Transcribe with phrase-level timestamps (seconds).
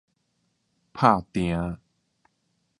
[0.95, 1.77] 拍定